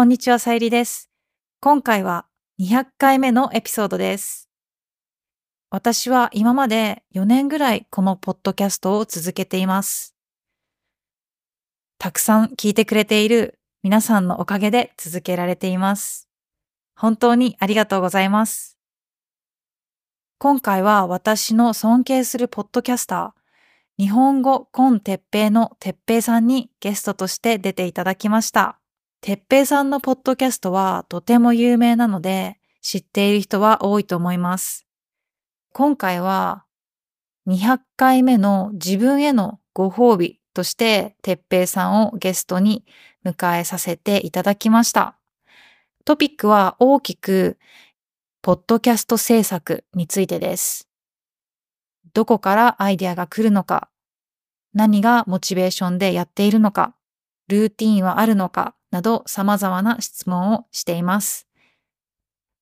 [0.00, 1.10] こんにちは、さゆりです。
[1.60, 2.24] 今回は
[2.58, 4.48] 200回目のエピソードです。
[5.68, 10.16] 私は今まで4年ぐらいこのポッドキャストを続けています。
[11.98, 16.30] たくさん聞いてくれている皆さんのおかげで続けられています。
[16.96, 18.78] 本当にありがとうございます。
[20.38, 28.79] 今回は私の尊敬するポッドキャスター、日本語コンテッペイのてっぺいさんにゲストとして出ていただきました。
[29.22, 34.86] てっぺいさんのポッドキャストはとても有名なので知っている人は多いと思います。
[35.74, 36.64] 今回は
[37.46, 42.86] 200回目の自分へのご褒美としててっぺいさんをゲストに
[43.22, 45.18] 迎えさせていただきました。
[46.06, 47.58] トピックは大きく
[48.40, 50.88] ポッドキャスト制作についてです。
[52.14, 53.90] どこからアイデアが来るのか、
[54.72, 56.94] 何がモチベーションでやっているのか、
[57.48, 61.46] ルーティーンはあるのかなど様々な質問をしています。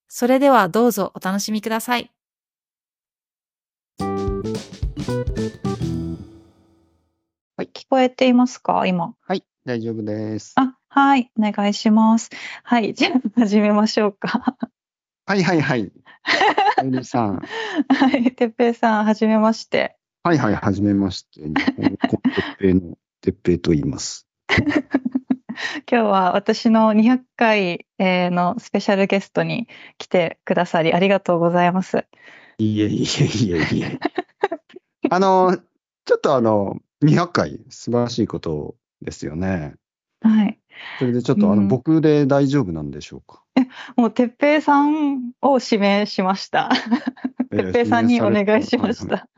[0.09, 2.11] それではどうぞお楽しみください。
[7.57, 8.87] はい、聞こえていますか？
[8.87, 9.15] 今。
[9.21, 10.53] はい、大丈夫です。
[10.57, 12.31] あ、はい、お願いします。
[12.63, 14.57] はい、 じゃあ始めましょうか。
[15.27, 15.93] はいはいはい。
[16.77, 17.43] さゆりさん。
[17.89, 19.97] はい、てっぺいさん、はじめまして。
[20.23, 21.41] はいはい、はじめまして。
[21.41, 24.27] 日本コンテッペイのてっぺいと言います。
[25.91, 32.05] 今日は私の200回えーのスペシャルゲストに来てくださりありがとうございます。
[32.59, 33.99] いえいえいえいえ。
[35.11, 35.57] あの、
[36.05, 39.75] ちょっとあの、200回素晴らしいことですよね。
[40.23, 40.59] はい。
[40.99, 43.43] それでちょっとあの、うん僕で大丈夫なんでしょうか？
[43.97, 46.71] もう、てっぺいさんを指名しました。
[47.51, 49.07] てっぺいさんにお願いしまし。
[49.07, 49.29] た。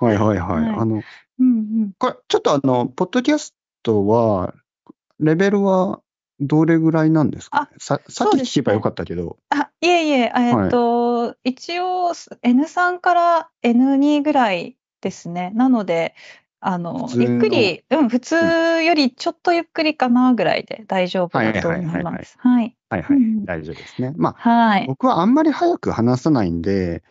[0.00, 0.62] はいはいはい。
[0.62, 1.02] はいあの、
[1.40, 1.50] うんう
[1.86, 1.92] ん。
[1.98, 4.54] これ、ちょっとあの、ポッドキャストは、
[5.20, 6.00] レベルは
[6.40, 9.38] どれぐらいなんですか、ね、ささっき聞けばよかったけど。
[9.50, 15.52] あ、いえいえ、えっと、一応 N3 から N2 ぐらいですね。
[15.54, 16.14] なので、
[16.60, 22.36] あの、ゆっくり、うん、普通よりちょっとゆっくりかなぐらいで大丈夫だと思いはいはいはいはいます。
[22.38, 22.76] はい。
[22.90, 24.12] はいはい、うん大丈夫ですね。
[24.16, 24.86] まあ、はい。
[24.86, 27.02] 僕はあんまり早く話さないんで、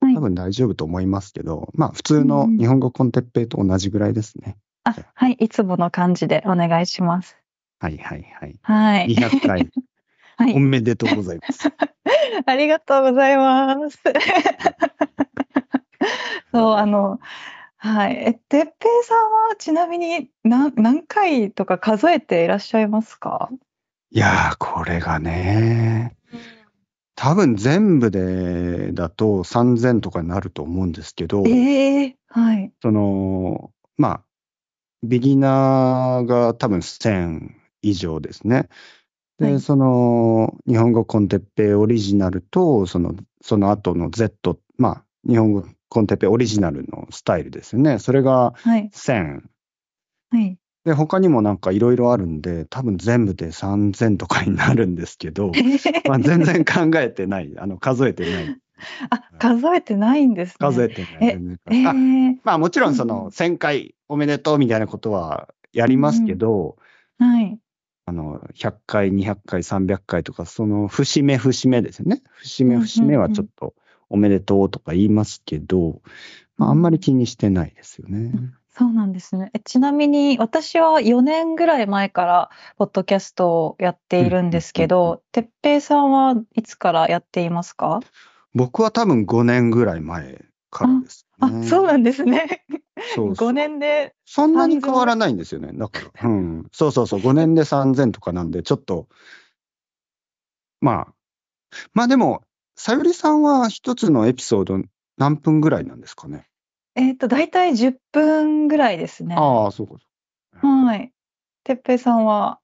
[0.00, 4.56] はい多分大丈夫と思いますけど、まあ普通の日本語コンテッペイと同じぐらいですね。
[4.82, 5.34] あ、はい。
[5.34, 7.41] いつもの感じでお願いします。
[7.82, 8.54] はいはいはい。
[8.62, 9.08] はい。
[9.08, 9.68] 200回
[10.38, 10.60] はいお。
[10.60, 11.68] めでとうございます。
[12.46, 13.98] ありがとうございます。
[16.52, 17.18] そう、あの、
[17.78, 18.12] はい。
[18.14, 19.18] え、てっぺいさん
[19.50, 23.50] はちなみに何、何回とか数えていらっしゃいますか？
[24.12, 26.16] いやー、これがね、
[27.16, 32.72] 多分全部でだと3000とかになると思うんですけど、ええはい。
[32.80, 34.24] その、まあ、
[35.02, 38.68] ビギナーが多分1000以上ですね。
[39.38, 47.98] で、はいその、日本語コンテッペイオリジナルと、その、その後の Z、まあ、日本語コンテッペイオリジナルのスタイルですよね。
[47.98, 48.90] それがはい。
[48.92, 49.42] 1000。
[50.30, 50.58] はい。
[50.84, 55.52] で、他にもなんかいろいろあるんで、多分全部で3000とかになるんですけど、
[56.08, 57.52] まあ、全然考えてない。
[57.58, 58.56] あの、数えてない。
[59.10, 60.56] あ、数えてないんですね。
[60.58, 61.12] 数えてない。
[61.22, 61.38] え
[61.70, 61.94] ええあ
[62.44, 66.76] まあもちろんそうんうの1000回おめでとうみたいなことはやりますけど、
[67.18, 67.58] はい。
[68.04, 72.22] あの、100回、200回、300回とか、その節目節目ですよね。
[72.36, 73.74] 節目節目はちょっと
[74.08, 76.02] おめでとうとか言いますけど、
[76.56, 78.32] まああんまり気にしてないですよね。
[78.74, 79.50] そうなんですね。
[79.54, 88.00] えちなみに私は4年ぐらい前からポッドキャストをやっているんですけうんうんうんさんはいつからやっていますか？
[88.54, 91.66] 僕は多分5年ぐらい前からですあ、ね。
[91.68, 92.64] そうなんですね。
[93.14, 94.14] そうそう5年で。
[94.24, 95.70] そんなに変わらないんですよね。
[95.72, 96.66] だから、うん。
[96.72, 99.06] そうそうそう、5年で3000とかなんで、ちょっと、
[100.80, 101.14] まあ、
[101.92, 102.42] まあでも、
[102.74, 104.80] さゆりさんは一つのエピソード
[105.18, 106.48] 何分ぐらいなんですかね？
[106.94, 109.36] えっと、大体10分ぐらいですね。
[109.36, 109.94] ああ、そうか。
[110.66, 111.12] はい。
[111.64, 112.58] てっぺいさんは？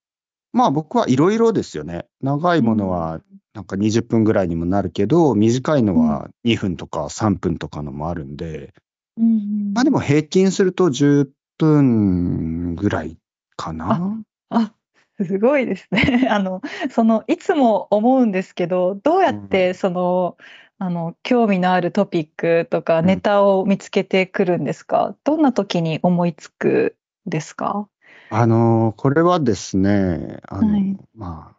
[0.52, 2.06] まあ僕はいろいろですよね。
[2.22, 3.20] 長いものは
[3.58, 8.72] なんか20分ぐらいにもなるけど、短いのは2分とか3分とかのもあるんで、
[9.16, 9.72] うんうん。
[9.74, 11.28] まあでも平均すると10
[11.58, 13.18] 分ぐらい
[13.56, 14.22] かな。
[14.50, 14.72] あ、
[15.20, 16.28] すごいですね。
[16.30, 16.62] あの、
[16.92, 20.36] その、いつも思うんですけど、どうやって、その、
[20.78, 23.06] あの、興味のあるトピックとかうん。
[23.06, 25.16] ネタを見つけてくるんですか？
[25.24, 26.94] どんな時に思いつく
[27.26, 27.88] ですか？
[28.30, 30.96] あの、これはですね、あの、はい。
[31.16, 31.57] まあ、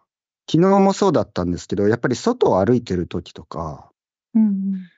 [0.50, 3.92] 昨日もそうだったんですけど、やっぱり外を歩いてる時とか、
[4.34, 4.90] うん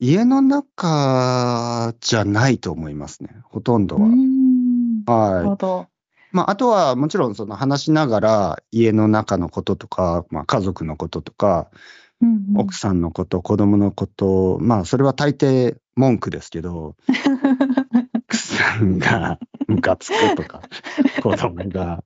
[0.00, 4.08] 家の中じゃないと思いますね、ほとんどは。
[5.06, 5.86] はほど。
[6.30, 11.68] まあ、あとはもちろんその話しながら家の中のこととか、まあ、家族のこととか、
[12.20, 16.96] うんうん奥さんのこと、子供のこと、まあ、それは大抵文句ですけど、
[18.14, 19.38] 奥さんが
[19.68, 20.62] ムカつくとか、
[21.22, 22.02] 子供が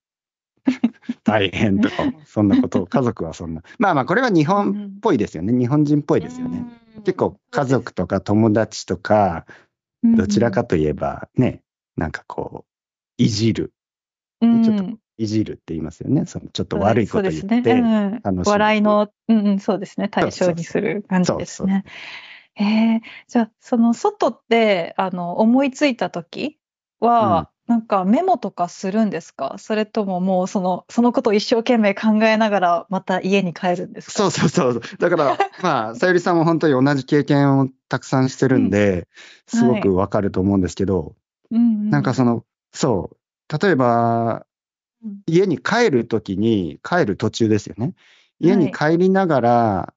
[1.24, 1.96] 大変とか、
[2.26, 3.62] そんなことを、家族はそんな。
[3.78, 5.52] まあまあ、これは日本っぽいですよね。
[5.52, 6.64] 日本人っぽいですよね。。
[7.04, 9.46] 結構家族とか友達とか、
[10.02, 11.62] どちらかといえばね、
[11.96, 13.72] なんかこう、いじる、
[14.40, 14.84] うん、ちょっと
[15.16, 16.26] いじるって言いますよね。
[16.26, 20.08] そのちょっと悪いこと言って、そうですねうん笑いの、うんうん、そうですね。
[20.08, 21.84] 対象にする感じですね。
[22.56, 26.58] えー、じゃあ、その外って、あの、思いついた時
[27.00, 29.54] は、なんかメモとかするんですか？
[29.56, 34.12] それとももうその、そのことを一生懸命考えながらまた家に帰るんですか？
[34.12, 34.82] そうそうそう。
[34.98, 39.08] だから、 まあ、さゆりさんも本当に同じ経験をたくさんしてるんで、
[39.46, 41.14] すごくわかると思うんですけど、
[41.50, 43.16] うんうん、なんかその、そ
[43.50, 44.44] う、例えば
[45.02, 47.94] うん、家に帰るときに、帰る途中ですよね。
[48.38, 49.94] 家に帰りながら、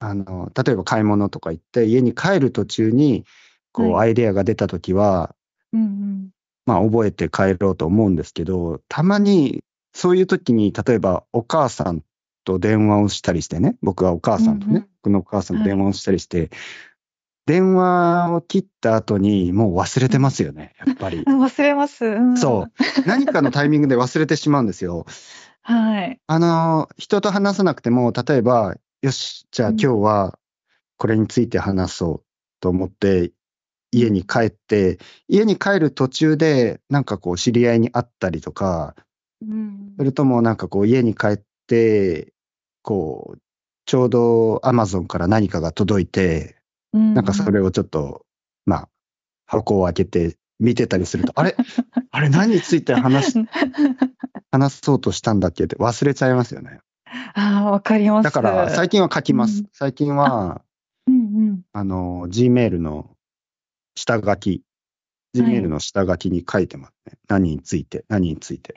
[0.00, 3.24] あの、例えば買い物とか行って、家に帰る途中に、
[3.72, 5.34] こう、はアイデアが出たときは、
[5.72, 6.30] うんうん、
[6.66, 9.62] まあ、覚えて帰ろうと思うんですけど、たまに、
[9.94, 12.02] そういう時に、例えば、お母さん
[12.44, 16.50] と電話をしたりしてね、僕はお母さんとね、うんうん僕のお母さんと電話をしたりして、
[17.46, 21.22] 電話を切った後に、もう忘れてますよね、やっぱり。
[21.24, 22.04] あ 忘れます。
[22.04, 22.72] うん、そう。
[23.06, 25.06] 何かのタイミングで忘れてしまうんですよ。
[25.62, 26.20] はい。
[26.26, 30.38] あの、人と話さなくても、例えば、よし、じゃあうん今日は
[30.96, 32.24] これについて話そう
[32.60, 33.30] と思って、
[33.96, 38.94] 家に帰って、家に帰る途中で、なんかこう、知り合いに会ったりとか、
[39.42, 42.32] うんそれともなんかこう、家に帰って、
[42.82, 43.38] こう、
[43.86, 46.56] ちょうど Amazon から何かが届いて、
[46.92, 48.26] なんかそれをちょっと、
[48.66, 48.88] まあ、
[49.46, 51.56] 箱を開けて見てたりすると、あれ？
[52.10, 53.38] あれ何について話し、
[54.52, 56.80] 話そうとしたんだっけって忘れちゃいますよね。
[57.34, 58.24] ああ、わかります。
[58.24, 59.60] だから最近は書きます。
[59.60, 60.62] うん最近は、
[61.06, 61.18] うんう
[61.52, 61.62] ん。
[61.72, 63.15] あの、Gmail の
[63.96, 64.62] 下書き、
[65.34, 67.18] Gmail の下書きに書いてますね。
[67.28, 68.74] 何について、何について。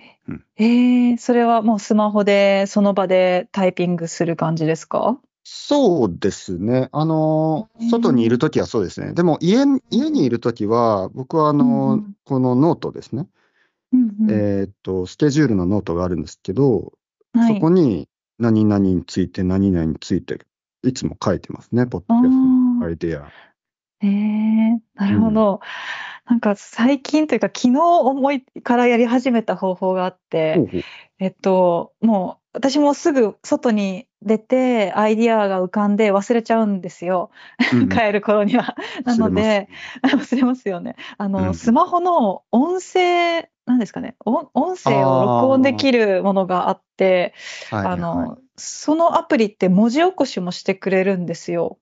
[0.58, 5.20] ええそれはもうスマホでその場でタイピングする感じですか？
[5.44, 6.90] そうですね。
[6.92, 9.14] あのうん、外にいるときはそうですね。
[9.14, 13.28] でも家に、家にいるときは、僕はあの、うんこのノートですね。
[13.92, 16.94] うんうんえーっと、スケジュールのノートがあるんですけど、
[17.34, 18.08] はいそこに
[18.38, 20.40] 何々について、何々について、
[20.84, 23.32] いつも書いてますね、ポッドあキャストのーアイデア。
[24.02, 25.62] ええなるほど。
[26.26, 30.82] なんか最近というか昨日思いからやり始めた方法があって、ほうほう
[31.20, 37.32] えっと、もう私もすぐ外に出てアイディアが浮かんで忘れちゃうんですよ。
[37.74, 38.76] うんうん帰る頃には。
[39.06, 39.70] なので、
[40.04, 40.96] 忘れますよね。
[41.18, 47.34] あの、うんスマホの音声、なんですかね、音音声を録音できるものがあって、
[47.70, 51.80] はいはいあの、そのアプリって文字起こしもしてくれるんですよ。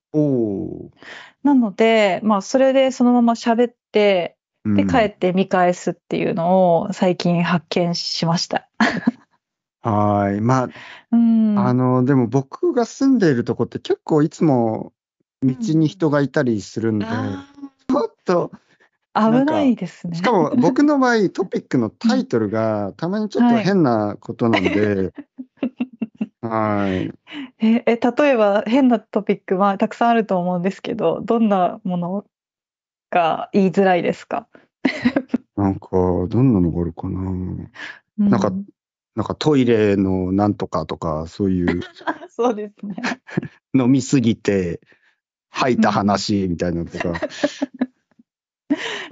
[1.43, 4.75] なので、まあ、それでそのまま喋って、ー。
[4.75, 8.67] で、うん帰って見返すっていうのを最近発見しました。
[9.81, 10.41] はい。
[10.41, 10.69] ま
[11.11, 11.57] うん。
[11.57, 14.91] あ、あの、でも僕が住んでいるとこって結構いつも
[15.41, 17.45] 道に人がいたりするんで、あ
[17.87, 18.57] ちょっと、ー
[19.17, 20.15] 危ないですね。
[20.15, 25.11] しかも僕の場合トピックのタイトルがたまにちょっと変なことなんで、はい。
[26.43, 32.25] え、え、例えば変なトピック、まあ、たくさんあると思うんですけど、どんなもの
[33.09, 34.47] が言いづらいですか？
[35.55, 37.21] なんか、どんなのがあるかな？
[38.17, 38.51] ななんか
[39.15, 41.81] なんかトイレのなんとかとか、そういう。
[42.29, 42.95] そうですね。
[43.73, 44.79] 飲みすぎて
[45.49, 47.19] 吐いた話みたいなのとか。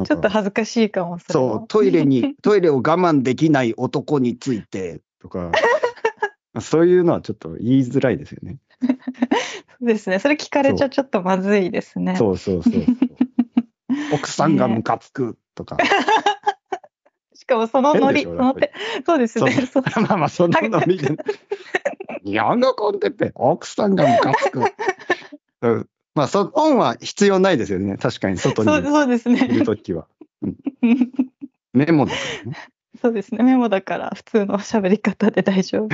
[0.05, 5.51] ちょっと恥ずかしいかも、そう、トイレに、トイレを我慢できない男についてとか、
[6.62, 8.57] そういうのはちょっと言いづらいですよね。
[8.81, 8.88] そ
[9.81, 10.19] うですね。
[10.19, 12.15] それ聞かれちゃちょっとまずいですね。
[12.15, 12.85] そうそうそうそう。
[14.13, 15.77] 奥さんがムカつくとか。
[17.33, 18.74] しかもそのノリ、その手、
[19.05, 19.69] そうですね。
[20.07, 21.15] まあまあ、そのノリで。
[22.25, 24.62] 日本語コンテッペ、奥さんがムカつく。
[25.62, 27.97] うんまあ、その音は必要ないですよね。
[27.97, 29.65] 確かに、外そうにそうですいるね。
[29.65, 30.07] ときは。
[30.41, 30.55] うん
[31.74, 32.57] メモだからね。
[33.02, 33.44] そうですね。
[33.44, 35.90] メモだから普通の喋り方で大丈夫。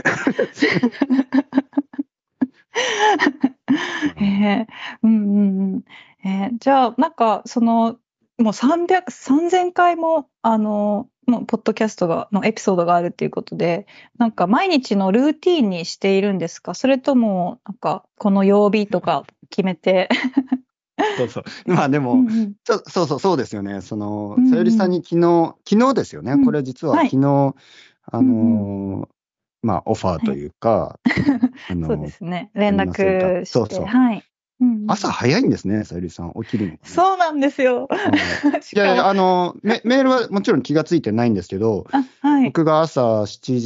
[4.17, 4.67] ええ
[5.03, 5.41] うんう
[5.71, 5.83] んうん。
[6.23, 7.97] えーじゃあ、なんか、その、
[8.37, 16.73] もう300、3000回も、あの、のポッドキャストが、のエピソードがあるっていうことで、なんか毎日のルーティーンにしているんですか？
[16.73, 20.09] それとも、なんか、この曜日とか決めて。
[21.17, 21.43] そうそう。
[21.65, 23.81] まあでも、うんうんちょそうそうそうですよね。
[23.81, 26.33] そのうんうん、さゆりさんに昨日、昨日ですよね？
[26.33, 27.55] うんこれ実ははい昨日、
[28.11, 29.07] あのー
[29.63, 30.99] まあ、オファーというか、
[31.69, 32.49] あのそうですね。
[32.55, 33.45] 連絡して。
[33.45, 34.15] そうそうはい。
[34.15, 34.21] うんう
[34.85, 36.33] ん朝早いんですね、さゆりさん。
[36.43, 37.87] 起きるのそうなんですよ。
[38.75, 42.45] いやいや、あのメ、メールはもちろん気がついてないんですけど、あ、はい。
[42.45, 43.59] 僕が朝7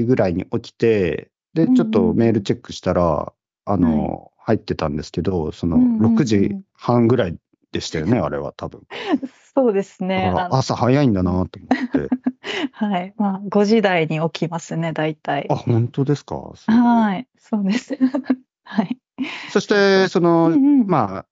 [0.00, 3.32] 時ぐらいに起きて、で、うんうんちょっとメールチェックしたら、
[3.64, 7.36] あの、入ってたんですけど、そのうんうんうん6時半ぐらい
[7.72, 8.82] でしたよね、あれは多分。
[9.54, 10.32] そうですだね。
[10.50, 11.60] 朝早いんだなと思って。
[12.72, 13.14] はい。
[13.16, 15.56] まあ、5時台に起きますね、大体あ、。
[15.56, 16.52] 本当ですか？
[16.66, 17.26] はい。
[17.38, 17.96] そうです。
[18.64, 18.98] はい。
[19.50, 21.26] そして、その、うんうんまあ、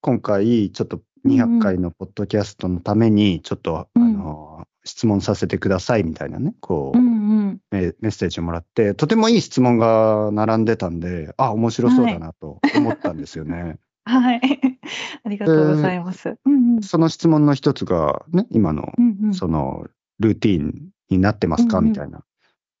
[0.00, 7.60] 今回、ちょっと200回のポッドキャストのために、ちょっと、うんあの、質問させてくださいみたいなね、こう、うんうん。
[7.70, 13.76] メメッセージをもらって、とてもいい質問が並んでたんで、あ、面白そうだなと思ったんですよね。
[14.04, 14.40] はい。
[15.24, 16.36] ありがとうございます。
[16.44, 16.82] うんうん。
[16.82, 19.34] その質問の一つが、ね、今の、うんうん。
[19.34, 19.86] その、
[20.18, 21.78] ルーティンになってますか？
[21.78, 22.24] うんうんみたいな。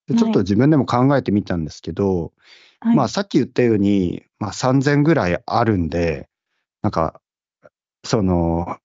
[0.06, 2.32] でちょっと自分でも考えてみたんですけど、
[2.80, 6.28] はいまあさっき言ったように、まあ3000ぐらいあるんで、
[6.80, 7.20] なんか、
[8.04, 8.78] その、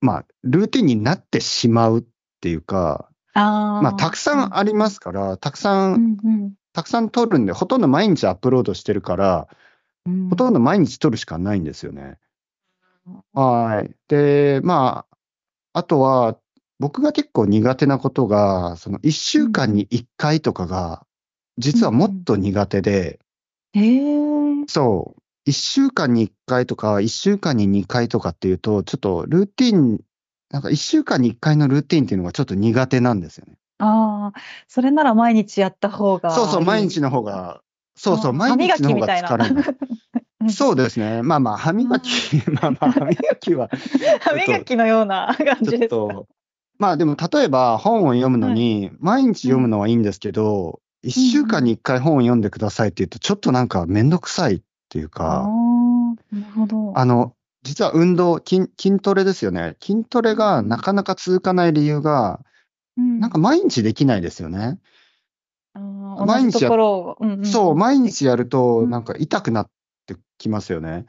[0.00, 2.04] まあ、ルーティンになってしまうっ
[2.40, 9.48] ていうか、あーまあたくさんありますから、たくさ、うんんうんたくさん撮るんで、ほとんど毎日アップロードしてるから、
[10.06, 10.28] うん。
[10.28, 12.18] ほとんど毎日撮るしかないんですよね。
[13.32, 13.94] はい。
[14.08, 15.06] で、ま
[15.72, 16.36] あ、あとは、
[16.80, 21.06] 僕が結構苦手なことが、その1週間に1回とかが、
[21.58, 23.20] 実はもっと苦手で、
[23.72, 24.64] へえ。
[24.66, 30.00] そう、1週間に1回とか、1週間に2回とかっていうと、ちょっとルーティン、
[30.54, 33.54] なんか1週間に1回のルーティンっていうのがちょっと苦手なんですよね。
[33.78, 36.30] ああ、それなら毎日やった方が。
[36.30, 37.60] そうそう、毎日の方が、
[37.96, 39.76] そうそう、あ毎日の方が疲れる。
[40.54, 41.22] そうですね。
[41.22, 43.68] まあまあ、歯磨き、まあまあ、歯磨きは、
[44.20, 45.88] 歯磨きのような感じちょっですか。
[45.88, 46.28] と、
[46.78, 55.48] まあでも例えば本を読むのに、毎日読むのはいいんですけど、一週間に一回本を読んでくださいって言うと、ちょっとなんかめんどくさいっていうあか、あ、
[56.32, 56.92] なるほど。
[56.96, 57.34] あの、
[57.64, 59.76] 実は運動筋、筋トレですよね。
[59.80, 62.40] 筋トレがなかなか続かない理由が、
[62.96, 63.18] うん。
[63.18, 64.78] なんか毎日できないですよね。
[65.74, 68.90] 毎日やうんうんそう、毎日やるとうん。
[68.90, 69.70] なんか痛くなっ
[70.06, 71.06] てきますよね。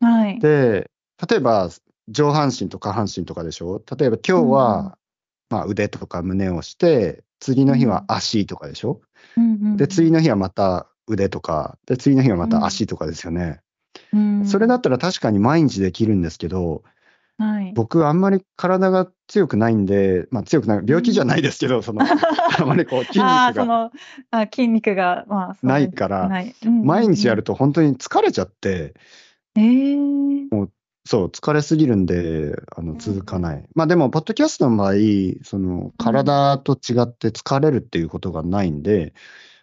[0.00, 0.40] はい。
[0.40, 0.90] で、
[1.28, 1.70] 例えば
[2.08, 3.82] 上半身と下半身とかでしょ？
[3.96, 4.92] 例えば今日は、うん
[5.50, 9.00] まあ腕とか胸をして、次の日は足とかでしょ、
[9.36, 9.76] うんうんうん。
[9.78, 13.60] で、次の日はまた腕とか、で、次の日はまた足とかですよね。
[14.12, 14.46] うん。
[14.46, 16.82] それだったら確かに毎日できるんですけど、
[17.38, 17.72] はい。
[17.74, 23.92] 僕あんまり体が強くないんで、まあ強くない、病気じゃないですけど、 その、あまりこう筋ああ、そ肉がの、
[24.30, 26.84] あ筋肉が、まあ、そうないからうんうんうん。
[26.84, 28.94] 毎日やると本当に疲れちゃって、
[29.56, 30.48] ええ
[31.08, 33.64] そう、疲れすぎるんで、あの、続かない。
[33.74, 34.92] まあでも、ポッドキャストの場合、
[35.42, 39.14] その、体と違って疲れるっていうことがないんで、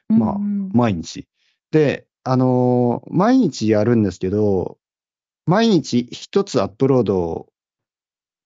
[0.09, 0.41] まあうん。
[0.41, 1.27] うん毎日。
[1.69, 4.77] で、あのー毎日やるんですけど、
[5.45, 7.47] 毎日一つアップロードを、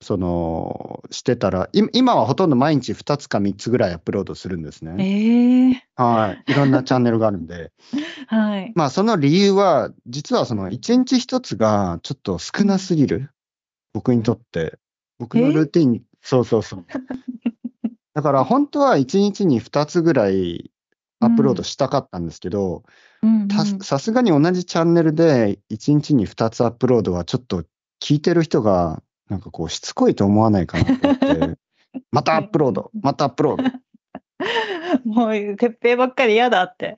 [0.01, 4.95] その、してたら、い今はほとんど毎日二つか三つぐらいアップロードするんですね。
[4.99, 6.51] ええはい。
[6.51, 7.71] いろんなチャンネルがあるんで。
[8.27, 8.73] はい。
[8.75, 13.31] まあ、その理由は、実はその一日一つがちょっと少なすぎる。
[13.93, 14.77] 僕にとって。
[15.19, 16.85] 僕のルーティン、そうそうそう。
[18.13, 20.71] だから本当は一日に二つぐらい
[21.19, 22.83] アップロードしたかったんですけど、
[23.81, 27.63] さすがに同じチャンネルで1日に2つアップロードはちょっと
[28.01, 31.57] 聞いてる人がなんかこうしつこいと思わないかなと思って、
[32.11, 33.79] またアップロード、またアップロード。
[35.05, 36.95] もう、鉄平ばっかり嫌だって。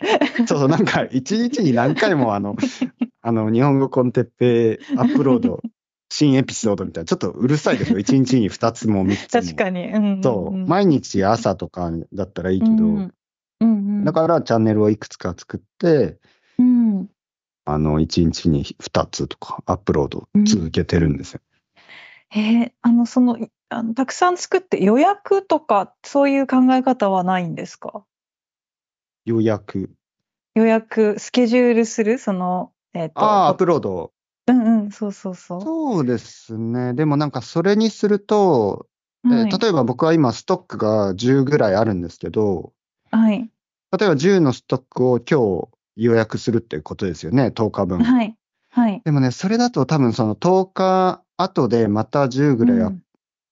[0.47, 2.55] そうそう、なんか1日に何回もあの、
[3.21, 5.61] あの日本語コンテッペアップロード、
[6.09, 7.99] 新エピソードみたいな、ちょっとうるさいですよ。
[7.99, 9.41] 1日に2つも3つも。
[9.41, 9.87] 確かに。
[9.87, 13.13] うんうんうんそう、毎日朝とかだったらいいけど、うんうんうん
[14.03, 16.17] だからチャンネルをいくつか作って、
[16.57, 17.09] うん
[17.65, 21.41] あの、1日に2つとかアップロード続けてるんですよ。
[22.29, 28.03] へえ、あの、その、いあのたくさん作って予約とか、そういう考え方はないんですか？
[29.25, 29.91] 予約。
[30.55, 32.17] 予約、スケジュールする？
[32.17, 34.11] その、えっ、と、ああ、アップロード。
[34.47, 35.61] うんうん、そうそうそう。
[35.61, 36.93] そうですね。
[36.93, 38.87] でもなんかそれにすると、
[39.23, 42.73] えーはい例えば僕は今ストックが10ぐらいあるんですけど、
[43.11, 43.49] はい。
[43.97, 45.67] 例えば10のストックを今日
[45.97, 48.03] 予約するっていうことですよね、10日分。
[48.03, 48.35] はい。
[48.69, 49.01] はい。
[49.03, 53.01] でもね、それだと多分その10日後でまた10ぐらい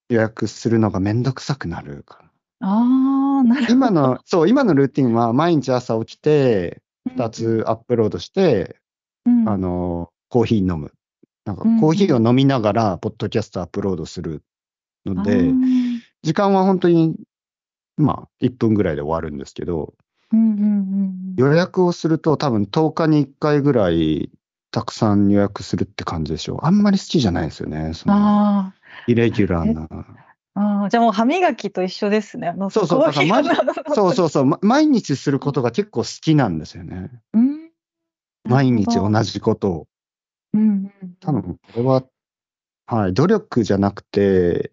[0.09, 2.23] 予約するのがめんどくさくなるか
[2.61, 2.67] ら。
[2.69, 3.73] ああ、なるほど。
[3.73, 6.81] 今の、そう、今のルーティンは毎日朝起きて、
[7.15, 8.77] 2つアップロードして、
[9.25, 10.93] うん、あの、コーヒー飲む。
[11.45, 14.43] なんかうんコーヒーを飲みながら、ポッドキャストアップロードする
[15.05, 17.15] のあで、ー時間は本当に
[17.99, 19.93] まあ、1分ぐらいで終わるんですけど、
[20.31, 24.29] うんうんうん予約をすると多分10日に1回ぐらい
[24.71, 26.59] たくさん予約するって感じでしょう。
[26.63, 27.93] あんまり好きじゃないですよね。
[27.93, 28.73] そのあ
[29.07, 29.87] イレギュラーな。
[29.87, 30.03] ー
[30.55, 32.53] あー、じゃあもう歯磨きと一緒ですね。
[32.69, 37.09] そうそうコーヒーだからのそうそうそう、ま毎日することが結構好きなんですよね。
[37.33, 37.69] うん
[38.43, 39.87] 毎日同じことを。
[40.53, 42.03] うんうん多分これは、
[42.87, 44.71] はい、努力じゃなくて、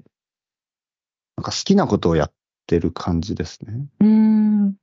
[1.37, 2.33] なんか好きなことをやっ
[2.67, 3.87] てる感じですね。
[4.01, 4.26] うーん、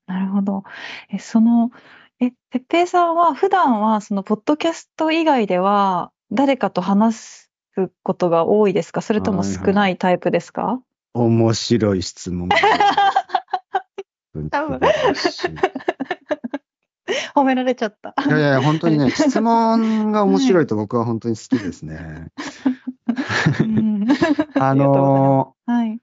[0.08, 0.64] なるほど。
[1.10, 1.72] え、その、
[2.20, 7.52] え、てっぺいさんは普段はそのポッドキャスト以外では誰かと話す
[8.04, 9.02] ことが多いですか？
[9.02, 10.80] それとも少ないタイプですか？
[11.14, 12.50] 面白い質問。
[14.50, 14.80] 多分
[17.36, 18.16] 褒められちゃった。
[18.26, 22.28] いやいや、本当にね、質問が面白いと僕は本当に好きですね。
[23.60, 24.08] うん
[24.60, 25.94] あのはい。
[25.96, 26.00] い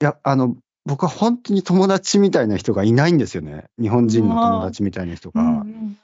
[0.00, 0.56] や、あの、
[0.86, 3.64] 僕は本当に友達みたいな人がいないんですよね。
[3.80, 5.50] 日本人の友達みたいな人うんうが。
[5.64, 5.96] ん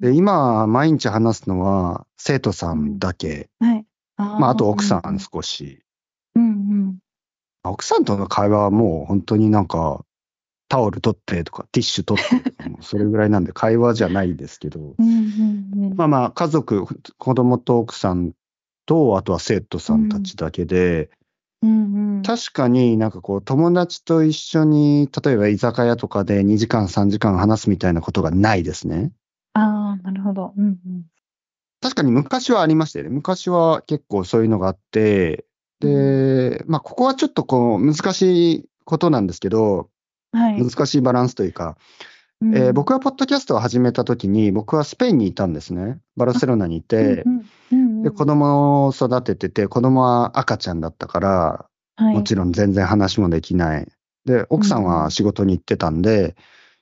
[0.00, 3.50] で、今、毎日話すのは生徒さんだけ。
[3.60, 3.86] はい。
[4.16, 5.82] まあ、あと奥さうん少し。
[6.34, 6.98] うんうん。
[7.64, 10.04] 奥さんとの会話はもう本当になんか、
[10.68, 14.94] タオル取ってとか、ティッシュ取ってとか、それぐらいなんで 会話じゃないですけど。
[14.98, 15.96] うんうんうん。
[15.96, 16.86] まあまあ、家族、
[17.18, 18.32] 子供と奥さん
[18.86, 21.10] と、あとは生徒さんたちだけで、
[21.62, 22.22] うんうん。
[22.22, 29.12] 確かになんかこう、友達と一緒に、例えば居酒屋とかで2時間、3時間話すみたいなことがないですね。
[29.54, 30.54] ああ、なるほど。
[30.56, 31.04] うんうん。
[31.80, 33.10] 確かに昔はありましたよね。
[33.10, 35.44] 昔は結構そういうのがあって、
[35.80, 39.88] で、まあ、ここはちょっとこう、難しいことなんですけど、
[40.32, 40.62] はい。
[40.62, 41.76] 難しいバランスというか、
[42.42, 45.98] うんえー僕はポッドキャストを始めた時に、僕はスペインにいたんですね。
[46.16, 47.46] バルセロナにいて、うんうんうん
[48.02, 52.14] で、子供を育ててて、子供は赤ちゃんだったから、はい。
[52.14, 53.88] もちろん全然話もできない。
[54.24, 56.36] で、奥さんは仕事に行ってたんで、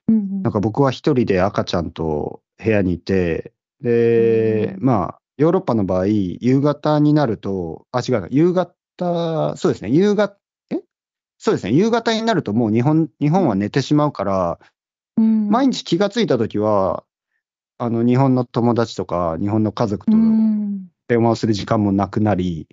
[0.09, 0.43] うんうん。
[0.43, 10.37] なんか僕は一人で赤ちゃんと部屋にいて、で、うんまあ、ヨーロッパの場合、夕方になると、あ、違うな、夕方、そうですね、夕方、
[10.71, 10.83] え？
[11.39, 14.59] そうですね、夕方になるともう日本、日本は寝てしまうから、
[15.17, 15.49] うん。
[15.49, 17.05] 毎日気がついたときは、
[17.79, 22.69] あの、日本の友達とか、日本の家族とうん電話をする時間もなくなり、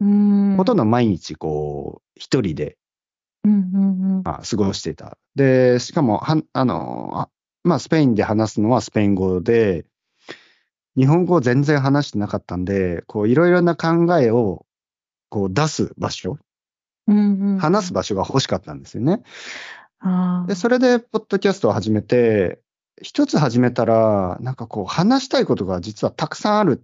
[0.00, 2.76] うんほとんど毎日こう、一人で、
[4.24, 5.18] まあ、過ごしていた。
[5.34, 7.28] で、しかも、はあの、あ
[7.64, 9.86] まあ、スペインで話すのはスペイン語で、
[10.96, 14.66] 日本語を全然話してなかったんで、こう、いろいろな考えを、
[15.30, 16.38] こう、出す場所、
[17.06, 19.22] うんうん話す場所が欲しかったんですよね。
[20.46, 22.60] で、それで、ポッドキャストを始めて、
[23.00, 26.82] 一つ始めたら、なんかこう、話したいことが実はたくさんある、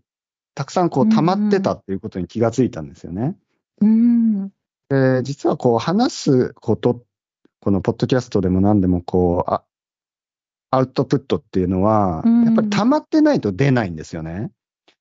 [0.55, 3.37] たくさんこう、溜まってたっていうことに気がついたんですよね。
[3.81, 4.49] うん
[4.89, 7.03] で、実はこう、話すこと、
[7.61, 9.65] このポッドキャストでも何でもこう、あ
[10.71, 14.51] アウトプットっていうのは、うんやっぱり溜まってないと出ないんですよね。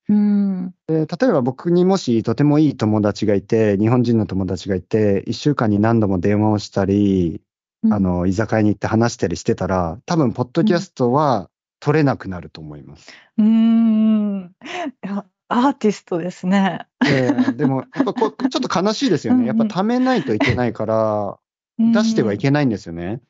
[0.09, 7.41] うんで例えば僕にもしとてもいい友達がいて、日本人の友達がいて、一週間に何度も電話をしたり、
[7.89, 11.49] あの、居酒屋に行って話したりしてたら、多分、ポッドキャストは
[11.81, 13.11] 取れなくなると思います。
[13.37, 14.55] うん
[15.03, 16.87] いやアーティストですね。
[16.99, 19.45] ででも、やっぱこう ちょっと悲しいですよね。
[19.45, 21.37] やっぱ貯めないといけないから、
[21.77, 23.21] 出してはいけないんですよね。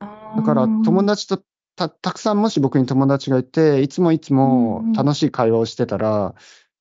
[0.00, 1.40] だから、友達と
[1.76, 6.34] たたくさんもし僕に友達がいて、いつもいつも楽しい会話をしてたら、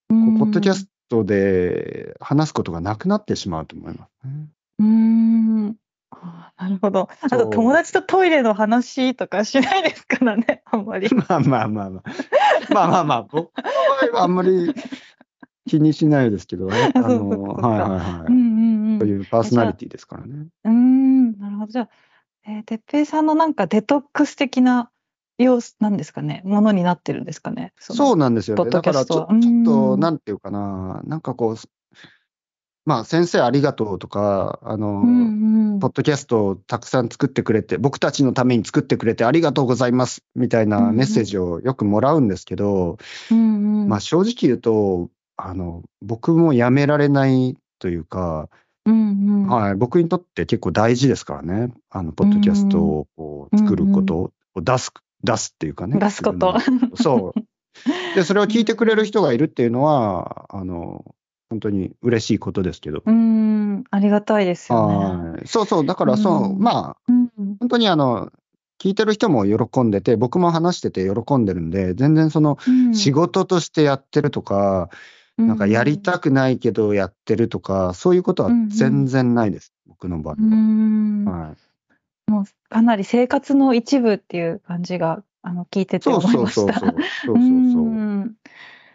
[0.09, 4.47] こうポッドキャストで話すことがなくなってしまうと思いますね。
[4.79, 5.50] うん
[6.23, 7.09] あーなるほど。
[7.21, 11.09] あと友達とトイレの話とかしないですからね、 あんまり。
[11.13, 12.03] まあまあまあまあ。
[12.73, 13.63] まあまあまあ、僕の
[14.11, 14.73] 場合はあんまり
[15.67, 16.91] 気にしないですけどね。
[16.95, 18.31] あの、はいはいはい。
[18.31, 18.99] うんうんうん。
[18.99, 20.47] そういうパーソナリティですからね。
[20.63, 21.71] うん、なるほど。
[21.71, 21.89] じゃあ、
[22.47, 24.91] えー、てっぺいさんのなんかデトックス的な
[25.39, 27.73] 様子なんですかね、ものになってるんですかね？
[27.77, 28.69] そううなんですよね。
[28.69, 29.33] だからちょっと、う
[29.97, 31.55] んなんていうかな、なんかこう、
[32.85, 42.97] まあ先生ありがとうとか、あの、んうんポッドキャストをたくさん作ってくれて、僕たちのために作ってくれてありがとうございますみたいなメッセージをよくもらうんですけど、
[43.31, 48.49] うんうんまあ正直言うと、あの、僕もやめられないというか、
[48.85, 51.73] うんうんはい、僕にとって結構大事ですからね。
[51.89, 52.79] あの、ポッドキャスト
[53.17, 54.91] を作ることを出す、
[55.23, 55.99] 出すっていうかね。
[55.99, 56.55] 出すこと。
[56.95, 58.15] そう。
[58.15, 61.05] で、それを聞いてくれる人がいるっていうのは、あの、
[61.51, 63.03] 本当に嬉しいことですけど。
[63.05, 64.95] うん、ありがたいですよね。
[64.95, 65.85] はいそうそう。
[65.85, 68.31] だから、そう、うんまあ、うん本当にあの、
[68.79, 74.89] 聞いてる人も喜んでて、僕も話してて喜んでるんで、全然その、うん仕事としてやってるとか、
[75.37, 79.73] なんかやりたくないけどやってるとか、そういうことは全然ないです。
[79.87, 81.37] 僕の場合うんは。
[81.37, 81.53] は
[82.27, 82.31] い。
[82.31, 86.61] もうかなり生活の一部っていう感じが、あの、聞いててそう思いました。
[86.61, 86.91] そうそうそう。
[86.91, 87.43] そうそうそ
[87.81, 87.83] う。
[87.91, 88.35] ん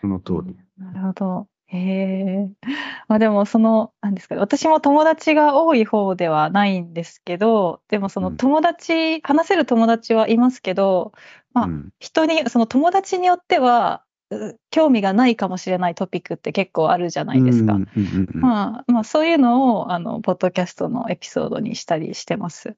[0.01, 0.57] その通り。
[0.79, 1.49] なるほど。
[1.77, 2.51] へえ。
[3.09, 8.37] まあでもその、なんですかね、私も友達が多い方ではないんですけど、でもそのうん。
[8.37, 11.13] 友達、話せる友達はいますけど、
[11.53, 11.91] まあうん。
[11.99, 17.75] 人に、その友達によっては、う興味がないかもしれないトピックって結構あるじゃないですか。
[17.75, 18.41] うんうんうんうん。
[18.41, 22.77] まあ、まあそういうのを、あの、ポッドキャストのエピソードにしたりしてます。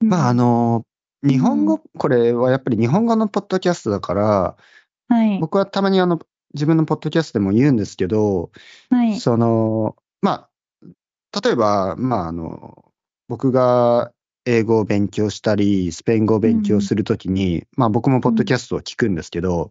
[0.00, 0.86] まあ、あうん、の、
[1.22, 4.56] 日本語、これはやっぱり日本語のポッドキャストだから、
[5.08, 6.18] はい、僕はたまにあの、
[6.54, 8.50] 自分のポッドキャストでも言うんですけど、
[8.90, 10.48] はい、その、ま
[11.32, 12.84] あ、例えば、まあ、あの、
[13.28, 14.12] 僕が
[14.44, 19.70] 英語を勉強したり、スペイン語を勉強するときに、まあ僕もポッドキャストを聞くんですけど、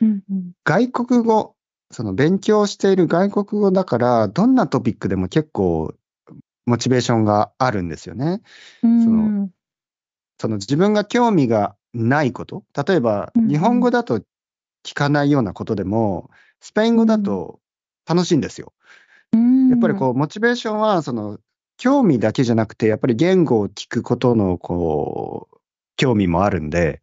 [0.00, 0.22] うん。
[0.30, 1.54] うん外国語、
[1.90, 5.94] その勉強している外国語だから、どんなトピックでも結構、
[6.64, 8.40] モチベーションがあるんですよね。
[8.82, 9.50] うん
[10.40, 13.50] その自分が興味がないこと、例えばうんうん。
[13.50, 14.22] 日本語だと
[14.84, 17.60] 聞かないようなことでも、スペイン語だと
[18.06, 18.72] 楽しいんですよ。
[19.32, 19.68] うん。
[19.68, 21.38] やっぱりこう、モチベーションは、その、
[21.76, 25.56] 興味だけじゃなくて、やっぱり言語を聞くことの、こう、
[25.96, 27.00] 興味もあるんで、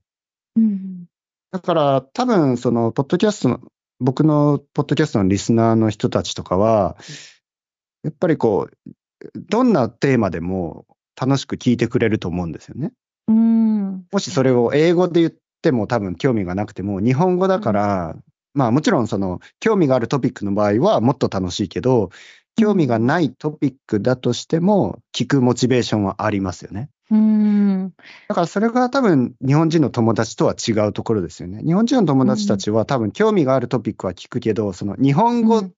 [0.56, 1.06] うん
[1.52, 3.60] だから多分、その、ポッドキャストの、
[4.00, 6.96] 僕のポッドキャストのリスナーの人たちとかは、
[8.04, 8.92] やっぱりこう、
[9.36, 10.86] どんなテーマでも
[11.20, 12.94] 楽しく聞いてくれると思うんですよね。
[13.28, 14.06] うん。
[14.12, 18.16] もしそれを英語で言っても多分興味がなくても、日本語だから、
[18.54, 22.10] まあもちろんその興味があるトピックの場合はもっと楽しいけど、
[22.58, 26.90] 興味がないトピックだとしても聞くモチベーションはありますよね。
[27.10, 27.94] うん
[28.30, 31.62] だからそれが多分日本人の友達とは違うところですよね。
[31.64, 35.74] 日本人の友達たちは多分興味があるトピックは聞くけど、その日本語うん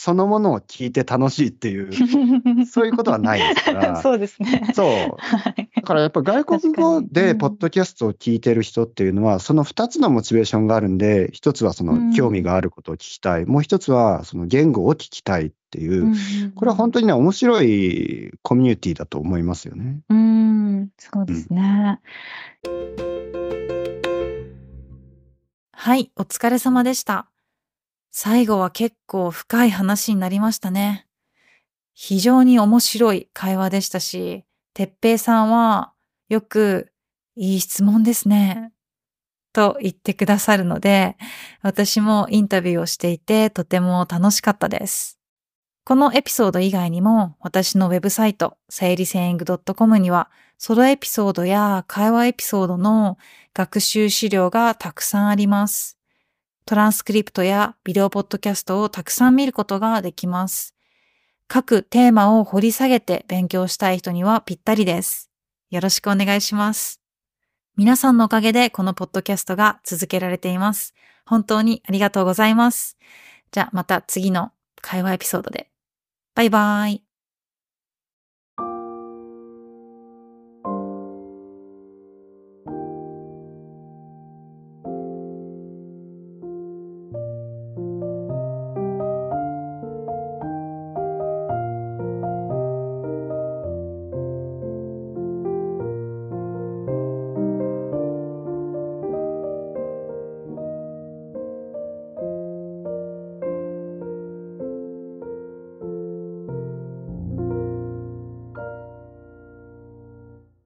[0.00, 1.90] そのものを聞いて楽しいっていう、
[2.66, 4.00] そういうことはないですから。
[4.00, 4.70] そうですね。
[4.72, 4.86] そう。
[5.18, 5.67] はい。
[5.88, 16.12] だからやっぱ外国語でポッドキャストを聞いてる人っていうのは、その2つのモチベーションがあるんで、一つはそうんの興味があることを聞きたい、もう一つはその言語を聞きたいっていう、
[16.56, 20.00] これは本当にね、面白いコミュニティだと思いますよね。
[20.10, 22.00] うん、そうですね。
[25.72, 27.30] はい、お疲れ様でした。
[28.10, 31.06] 最後は結構深い話になりましたね。
[31.94, 34.44] 非常に面白い会話でしたし、
[34.78, 35.92] てっぺいさんは
[36.28, 36.92] よく
[37.34, 38.70] いい質問ですね。
[39.52, 41.16] と言ってくださるので、
[41.62, 45.18] 私もインタビューをしていてとても楽しかったです。
[45.82, 53.18] このエピソード以外にも私のウェブサイト、整理セイング .com にはソロエピソードや会話エピソードの
[53.54, 55.98] 学習資料がたくさんあります。
[56.66, 60.77] トランスクリプトやビデオポッドキャストをたくさん見ることができます。
[61.48, 65.30] 各テーマを掘り下げて勉強したい人にはぴったりです。
[65.70, 67.00] よろしくお願いします。
[67.76, 70.94] 皆さんのおかげでこのポッドキャストが続けられています。
[71.24, 72.98] 本当にありがとうございます。
[73.50, 75.70] じゃあまた次の会話エピソードで。
[76.34, 77.07] バイバーイ。